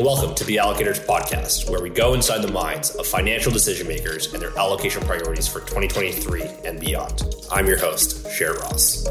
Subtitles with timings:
[0.00, 3.86] and welcome to the Allocators Podcast, where we go inside the minds of financial decision
[3.86, 7.22] makers and their allocation priorities for 2023 and beyond.
[7.52, 9.06] I'm your host, Sher Ross.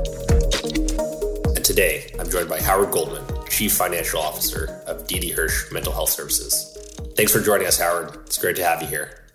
[1.55, 6.09] And today, I'm joined by Howard Goldman, Chief Financial Officer of Didi Hirsch Mental Health
[6.09, 6.75] Services.
[7.15, 8.15] Thanks for joining us, Howard.
[8.25, 9.29] It's great to have you here.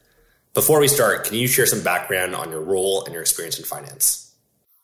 [0.55, 3.65] Before we start, can you share some background on your role and your experience in
[3.65, 4.35] finance?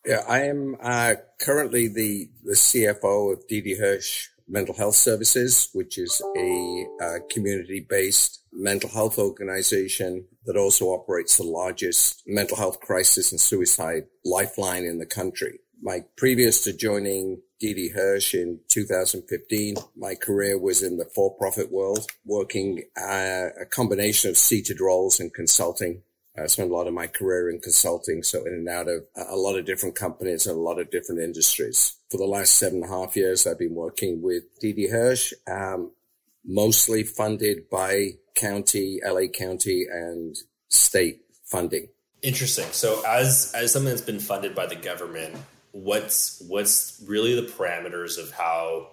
[0.06, 5.96] Yeah, I am uh, currently the, the CFO of Didi Hirsch Mental Health Services, which
[5.96, 13.30] is a uh, community-based mental health organization that also operates the largest mental health crisis
[13.30, 15.60] and suicide lifeline in the country.
[15.80, 22.06] My previous to joining Didi Hirsch in 2015, my career was in the for-profit world,
[22.24, 26.02] working uh, a combination of seated roles and consulting
[26.40, 29.36] I spent a lot of my career in consulting, so in and out of a
[29.36, 31.96] lot of different companies and a lot of different industries.
[32.10, 35.90] For the last seven and a half years, I've been working with Didi Hirsch, um,
[36.44, 40.36] mostly funded by county, LA County, and
[40.68, 41.88] state funding.
[42.22, 42.66] Interesting.
[42.72, 45.34] So, as as something that's been funded by the government,
[45.72, 48.88] what's what's really the parameters of how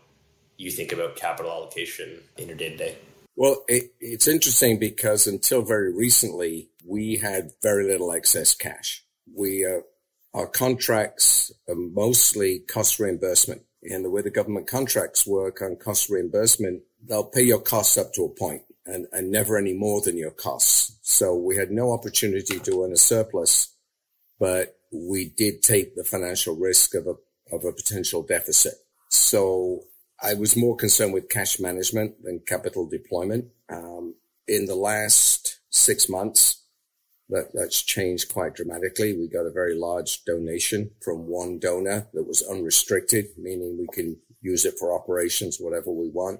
[0.57, 2.97] you think about capital allocation in your day to day?
[3.35, 9.03] Well, it, it's interesting because until very recently, we had very little excess cash.
[9.35, 9.81] We, uh,
[10.33, 13.63] our contracts are mostly cost reimbursement.
[13.83, 18.13] And the way the government contracts work on cost reimbursement, they'll pay your costs up
[18.13, 20.97] to a point and, and never any more than your costs.
[21.01, 23.73] So we had no opportunity to earn a surplus,
[24.39, 27.15] but we did take the financial risk of a,
[27.55, 28.73] of a potential deficit.
[29.09, 29.83] So
[30.21, 33.45] I was more concerned with cash management than capital deployment.
[33.69, 34.15] Um,
[34.47, 36.63] in the last six months,
[37.29, 39.13] that, that's changed quite dramatically.
[39.13, 44.17] We got a very large donation from one donor that was unrestricted, meaning we can
[44.41, 46.39] use it for operations, whatever we want.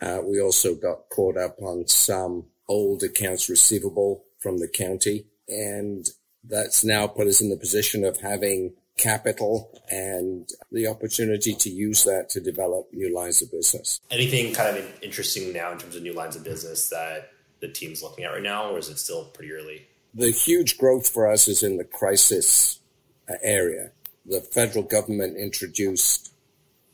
[0.00, 6.08] Uh, we also got caught up on some old accounts receivable from the county, and
[6.44, 12.04] that's now put us in the position of having capital and the opportunity to use
[12.04, 14.00] that to develop new lines of business.
[14.10, 17.30] Anything kind of interesting now in terms of new lines of business that
[17.60, 19.86] the team's looking at right now, or is it still pretty early?
[20.14, 22.80] The huge growth for us is in the crisis
[23.28, 23.92] uh, area.
[24.24, 26.32] The federal government introduced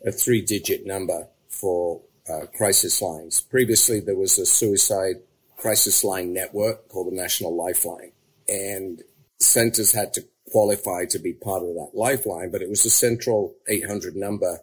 [0.05, 3.41] a three digit number for uh, crisis lines.
[3.41, 5.17] Previously, there was a suicide
[5.57, 8.13] crisis line network called the National Lifeline.
[8.49, 9.03] And
[9.39, 13.55] centers had to qualify to be part of that lifeline, but it was a central
[13.69, 14.61] 800 number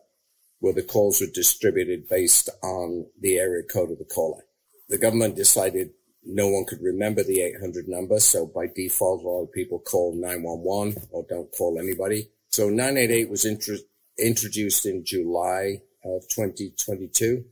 [0.60, 4.44] where the calls were distributed based on the area code of the caller.
[4.90, 5.92] The government decided
[6.24, 8.20] no one could remember the 800 number.
[8.20, 12.30] So by default, a lot of people call 911 or don't call anybody.
[12.50, 17.46] So 988 was introduced in July of 2022.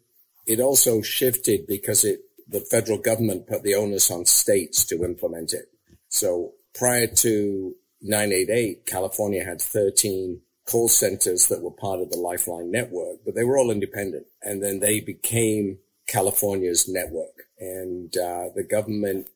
[0.45, 5.53] It also shifted because it, the federal government put the onus on states to implement
[5.53, 5.65] it.
[6.09, 12.71] So prior to 988, California had 13 call centers that were part of the Lifeline
[12.71, 14.27] network, but they were all independent.
[14.41, 17.48] And then they became California's network.
[17.59, 19.27] And uh, the government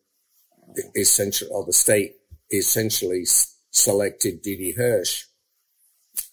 [0.95, 2.15] essentially, or the state
[2.51, 3.25] essentially
[3.71, 5.25] selected Didi Hirsch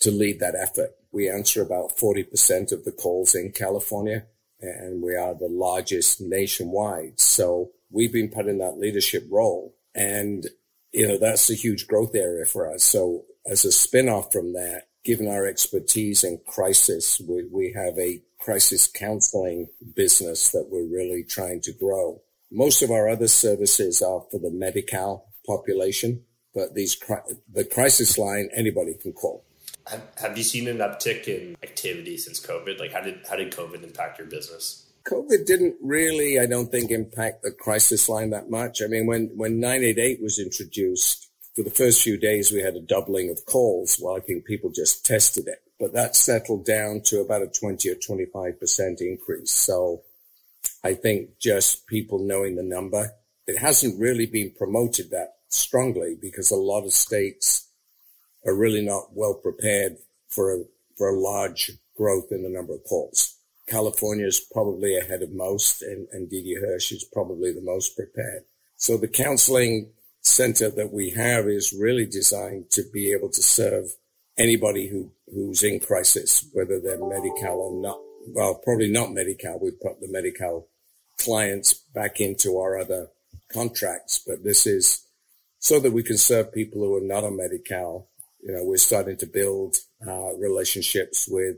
[0.01, 0.91] to lead that effort.
[1.13, 4.27] We answer about 40% of the calls in California
[4.61, 7.19] and we are the largest nationwide.
[7.19, 10.47] So we've been put in that leadership role and
[10.93, 12.83] you know, that's a huge growth area for us.
[12.85, 18.21] So as a spin-off from that, given our expertise in crisis, we, we have a
[18.41, 22.21] crisis counseling business that we're really trying to grow.
[22.51, 26.25] Most of our other services are for the Medi-Cal population,
[26.55, 26.99] but these,
[27.53, 29.45] the crisis line, anybody can call.
[29.87, 32.79] Have, have you seen an uptick in activity since COVID?
[32.79, 34.87] Like how did, how did COVID impact your business?
[35.05, 38.83] COVID didn't really, I don't think, impact the crisis line that much.
[38.83, 42.81] I mean, when, when 988 was introduced, for the first few days, we had a
[42.81, 43.99] doubling of calls.
[44.01, 47.89] Well, I think people just tested it, but that settled down to about a 20
[47.89, 49.51] or 25% increase.
[49.51, 50.03] So
[50.85, 53.13] I think just people knowing the number,
[53.47, 57.67] it hasn't really been promoted that strongly because a lot of states
[58.47, 59.97] are really not well prepared
[60.29, 60.65] for a,
[60.97, 63.37] for a large growth in the number of calls.
[63.67, 68.45] California is probably ahead of most, and, and Didi Hirsch is probably the most prepared.
[68.77, 73.97] So the counseling center that we have is really designed to be able to serve
[74.39, 77.99] anybody who, who's in crisis, whether they're Medi-Cal or not.
[78.29, 79.59] Well, probably not Medi-Cal.
[79.61, 80.67] We put the Medi-Cal
[81.19, 83.09] clients back into our other
[83.53, 85.05] contracts, but this is
[85.59, 88.09] so that we can serve people who are not on Medi-Cal.
[88.43, 91.57] You know, we're starting to build uh, relationships with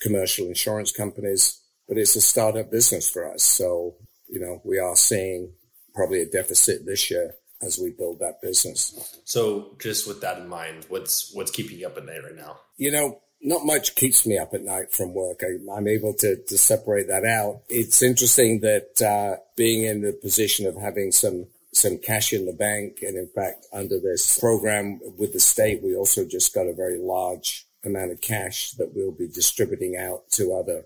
[0.00, 1.60] commercial insurance companies
[1.90, 3.42] but it's a startup business for us.
[3.42, 3.96] So,
[4.28, 5.52] you know, we are seeing
[5.92, 9.18] probably a deficit this year as we build that business.
[9.24, 12.60] So, just with that in mind, what's what's keeping you up at night right now?
[12.76, 15.42] You know, not much keeps me up at night from work.
[15.42, 17.62] I, am able to, to separate that out.
[17.68, 22.52] It's interesting that uh, being in the position of having some some cash in the
[22.52, 26.74] bank, and in fact, under this program with the state, we also just got a
[26.74, 30.84] very large amount of cash that we'll be distributing out to other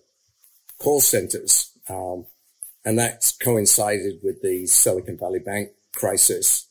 [0.78, 1.70] call centers.
[1.88, 2.26] Um,
[2.84, 6.68] and that's coincided with the Silicon Valley Bank crisis.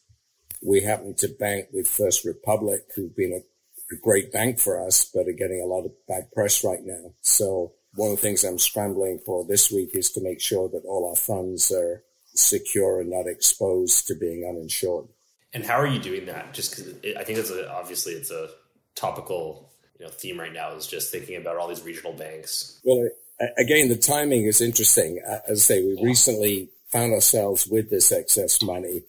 [0.62, 5.10] We happen to bank with First Republic, who've been a, a great bank for us,
[5.14, 7.14] but are getting a lot of bad press right now.
[7.22, 10.86] So one of the things I'm scrambling for this week is to make sure that
[10.86, 12.04] all our funds are
[12.34, 15.08] secure and not exposed to being uninsured.
[15.54, 16.54] And how are you doing that?
[16.54, 18.50] Just because I think it's a, obviously it's a
[18.96, 22.80] topical you know theme right now is just thinking about all these regional banks.
[22.84, 23.10] Well,
[23.58, 25.22] again, the timing is interesting.
[25.48, 29.04] As I say, we recently found ourselves with this excess money,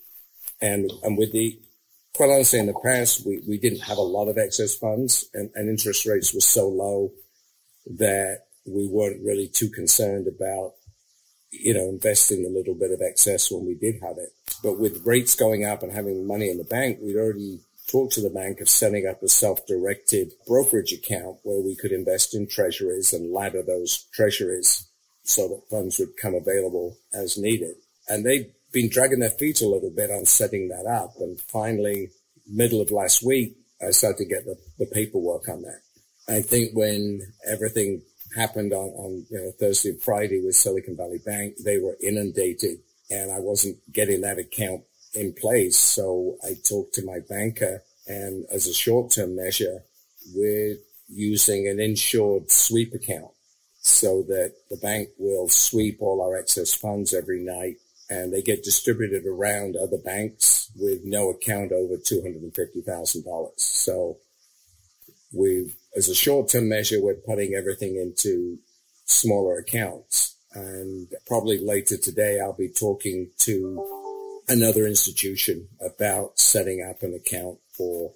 [0.60, 1.58] and and with the
[2.14, 5.50] quite honestly, in the past, we, we didn't have a lot of excess funds, and,
[5.54, 7.10] and interest rates were so low
[7.98, 10.74] that we weren't really too concerned about
[11.60, 14.30] you know, investing a little bit of excess when we did have it.
[14.62, 17.60] But with rates going up and having money in the bank, we'd already
[17.90, 22.34] talked to the bank of setting up a self-directed brokerage account where we could invest
[22.34, 24.88] in treasuries and ladder those treasuries
[25.22, 27.76] so that funds would come available as needed.
[28.08, 31.14] And they've been dragging their feet a little bit on setting that up.
[31.18, 32.10] And finally,
[32.46, 35.80] middle of last week, I started to get the, the paperwork on that.
[36.28, 38.02] I think when everything
[38.34, 41.56] happened on, on you know, Thursday and Friday with Silicon Valley Bank.
[41.64, 42.78] They were inundated
[43.10, 44.82] and I wasn't getting that account
[45.14, 45.78] in place.
[45.78, 49.82] So I talked to my banker and as a short term measure,
[50.34, 50.76] we're
[51.08, 53.30] using an insured sweep account
[53.80, 57.76] so that the bank will sweep all our excess funds every night
[58.10, 63.50] and they get distributed around other banks with no account over $250,000.
[63.56, 64.18] So
[65.32, 68.58] we've as a short-term measure, we're putting everything into
[69.04, 70.36] smaller accounts.
[70.54, 77.58] And probably later today, I'll be talking to another institution about setting up an account
[77.76, 78.12] for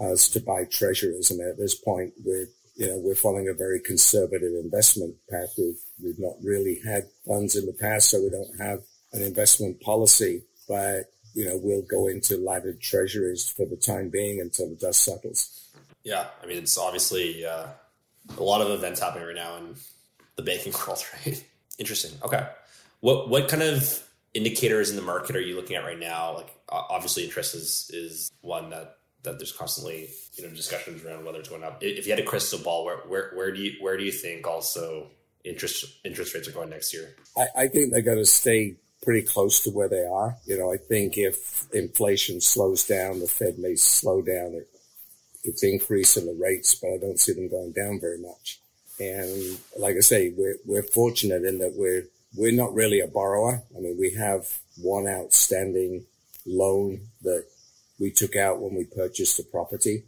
[0.00, 1.30] us to buy treasuries.
[1.30, 5.54] And at this point, we're, you know, we're following a very conservative investment path.
[5.58, 8.80] We've, we've not really had funds in the past, so we don't have
[9.16, 11.04] an investment policy, but,
[11.34, 15.68] you know, we'll go into laddered treasuries for the time being until the dust settles.
[16.04, 17.66] Yeah, I mean, it's obviously uh,
[18.38, 19.74] a lot of events happening right now in
[20.36, 21.44] the banking world, right?
[21.78, 22.12] Interesting.
[22.24, 22.46] Okay,
[23.00, 24.02] what what kind of
[24.32, 26.34] indicators in the market are you looking at right now?
[26.36, 31.38] Like, obviously, interest is is one that that there's constantly you know discussions around whether
[31.40, 31.82] it's going up.
[31.82, 34.46] If you had a crystal ball, where where where do you where do you think
[34.46, 35.08] also
[35.44, 37.14] interest interest rates are going next year?
[37.36, 38.76] I, I think they're going to stay
[39.06, 40.36] pretty close to where they are.
[40.44, 44.68] You know, I think if inflation slows down, the Fed may slow down it
[45.46, 48.60] it's increasing the rates, but I don't see them going down very much.
[48.98, 53.62] And like I say, we're, we're fortunate in that we're, we're not really a borrower.
[53.76, 54.46] I mean, we have
[54.80, 56.04] one outstanding
[56.44, 57.44] loan that
[57.98, 60.04] we took out when we purchased the property.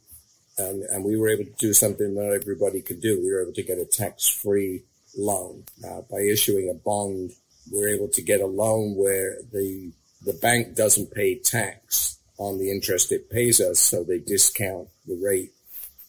[0.56, 3.20] And, and we were able to do something not everybody could do.
[3.20, 4.82] We were able to get a tax-free
[5.16, 7.32] loan uh, by issuing a bond.
[7.70, 9.92] We're able to get a loan where the
[10.24, 15.18] the bank doesn't pay tax on the interest it pays us, so they discount the
[15.22, 15.52] rate.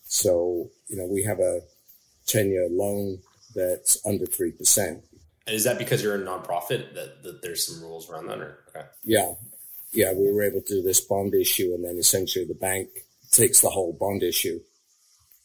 [0.05, 1.61] So, you know, we have a
[2.27, 3.19] 10 year loan
[3.55, 4.87] that's under 3%.
[4.87, 5.01] And
[5.47, 8.39] is that because you're a nonprofit that, that there's some rules around that?
[8.39, 8.85] Or, okay.
[9.03, 9.33] Yeah.
[9.91, 10.13] Yeah.
[10.13, 12.89] We were able to do this bond issue and then essentially the bank
[13.31, 14.59] takes the whole bond issue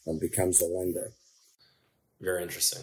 [0.07, 1.13] and becomes the lender.
[2.21, 2.83] Very interesting.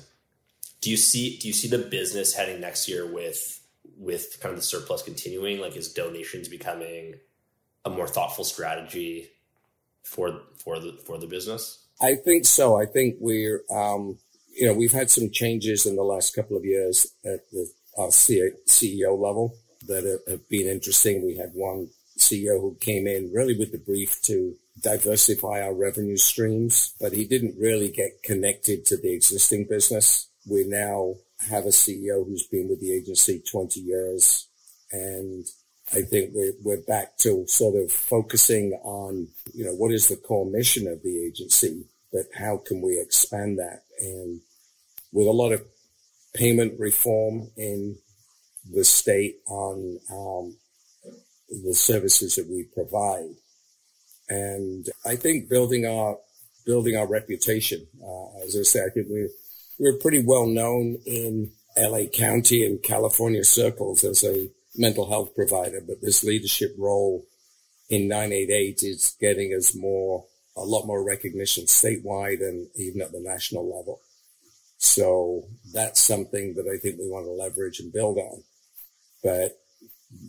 [0.81, 3.61] Do you see, do you see the business heading next year with,
[3.97, 5.59] with kind of the surplus continuing?
[5.59, 7.15] Like is donations becoming
[7.85, 9.29] a more thoughtful strategy
[10.03, 11.85] for for the for the business?
[12.01, 12.79] I think so.
[12.79, 14.17] I think we're um,
[14.53, 18.07] you know we've had some changes in the last couple of years at the uh,
[18.07, 19.55] CEO level
[19.87, 21.25] that have been interesting.
[21.25, 26.17] We had one CEO who came in really with the brief to diversify our revenue
[26.17, 30.27] streams, but he didn't really get connected to the existing business.
[30.49, 31.15] We now
[31.49, 34.47] have a CEO who's been with the agency 20 years
[34.91, 35.45] and
[35.93, 40.15] I think we're, we're back to sort of focusing on, you know, what is the
[40.15, 43.83] core mission of the agency, but how can we expand that?
[43.99, 44.39] And
[45.11, 45.63] with a lot of
[46.33, 47.97] payment reform in
[48.71, 50.55] the state on um,
[51.49, 53.35] the services that we provide.
[54.29, 56.17] And I think building our
[56.65, 59.29] building our reputation, uh, as I say, I think we're
[59.81, 64.47] we're pretty well known in LA County and California circles as a
[64.77, 67.25] mental health provider, but this leadership role
[67.89, 70.23] in 988 is getting us more,
[70.55, 73.99] a lot more recognition statewide and even at the national level.
[74.77, 78.43] So that's something that I think we want to leverage and build on.
[79.23, 79.59] But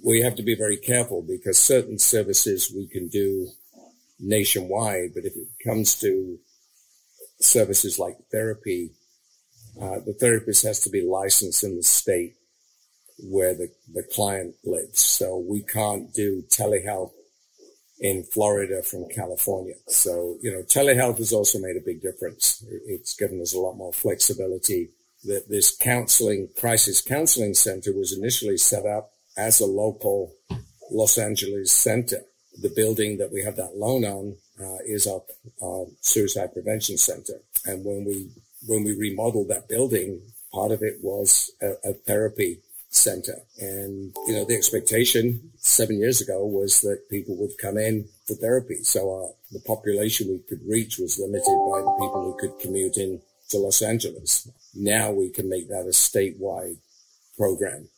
[0.02, 3.48] we have to be very careful because certain services we can do
[4.18, 6.38] nationwide, but if it comes to
[7.38, 8.92] services like therapy,
[9.80, 12.34] uh, the therapist has to be licensed in the state
[13.18, 15.00] where the, the client lives.
[15.00, 17.12] So we can't do telehealth
[18.00, 19.74] in Florida from California.
[19.86, 22.64] So, you know, telehealth has also made a big difference.
[22.86, 24.90] It's given us a lot more flexibility
[25.24, 30.34] that this counseling, crisis counseling center was initially set up as a local
[30.90, 32.22] Los Angeles center.
[32.60, 35.22] The building that we have that loan on uh, is our,
[35.62, 37.40] our suicide prevention center.
[37.64, 38.30] And when we,
[38.66, 40.20] when we remodeled that building,
[40.52, 43.38] part of it was a, a therapy center.
[43.58, 48.34] And, you know, the expectation seven years ago was that people would come in for
[48.34, 48.82] therapy.
[48.82, 52.98] So uh, the population we could reach was limited by the people who could commute
[52.98, 54.48] in to Los Angeles.
[54.74, 56.76] Now we can make that a statewide
[57.36, 57.88] program.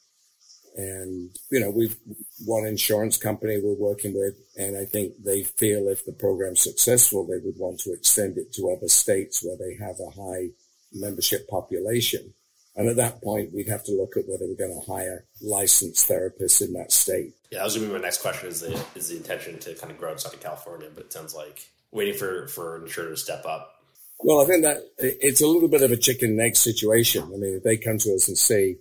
[0.77, 1.97] And, you know, we've
[2.45, 7.25] one insurance company we're working with, and I think they feel if the program's successful,
[7.25, 10.49] they would want to extend it to other states where they have a high
[10.93, 12.35] membership population.
[12.77, 16.09] And at that point, we'd have to look at whether we're going to hire licensed
[16.09, 17.35] therapists in that state.
[17.53, 18.49] Yeah, that was going to be my next question.
[18.49, 20.89] Is the is the intention to kind of grow outside of California?
[20.93, 23.71] But it sounds like waiting for for an insurer to step up.
[24.19, 27.23] Well, I think that it's a little bit of a chicken and egg situation.
[27.25, 28.79] I mean, if they come to us and say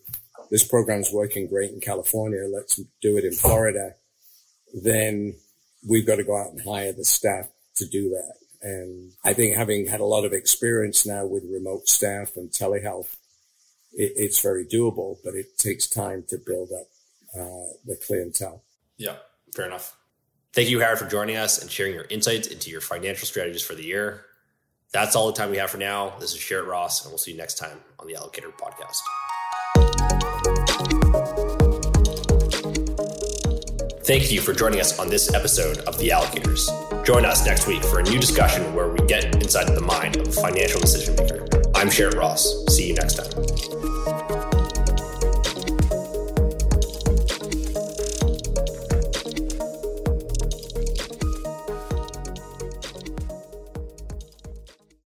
[0.54, 3.96] this program's working great in California, let's do it in Florida,
[4.84, 5.34] then
[5.90, 8.36] we've got to go out and hire the staff to do that.
[8.62, 13.16] And I think having had a lot of experience now with remote staff and telehealth,
[13.94, 16.88] it, it's very doable, but it takes time to build up
[17.36, 18.62] uh, the clientele.
[18.98, 19.16] Yeah,
[19.56, 19.98] fair enough.
[20.54, 23.74] Thank you, Howard, for joining us and sharing your insights into your financial strategies for
[23.74, 24.24] the year.
[24.92, 26.14] That's all the time we have for now.
[26.20, 29.00] This is Sherrod Ross, and we'll see you next time on the Allocator Podcast.
[34.06, 37.06] Thank you for joining us on this episode of The Allocators.
[37.06, 40.28] Join us next week for a new discussion where we get inside the mind of
[40.28, 41.46] a financial decision maker.
[41.74, 42.66] I'm Sherrod Ross.
[42.68, 43.43] See you next time.